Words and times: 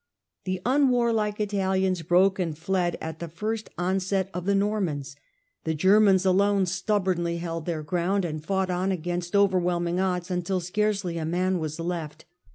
The 0.45 0.59
unwarlike 0.65 1.39
Italians 1.39 2.01
broke 2.01 2.39
and 2.39 2.57
fled 2.57 2.97
at 2.99 3.19
the 3.19 3.27
> 3.27 3.27
first 3.39 3.69
onset 3.77 4.31
of 4.33 4.45
the 4.47 4.55
Normans; 4.55 5.15
the 5.63 5.75
Germans 5.75 6.25
alone 6.25 6.65
stub 6.65 7.05
bornly 7.05 7.37
held 7.37 7.67
their 7.67 7.83
ground 7.83 8.25
and 8.25 8.43
fought 8.43 8.71
on 8.71 8.91
against 8.91 9.35
over 9.35 9.59
whelming 9.59 9.99
odds 9.99 10.31
until 10.31 10.59
scarcely 10.59 11.19
a 11.19 11.23
man 11.25 11.59
was 11.59 11.79
left. 11.79 12.25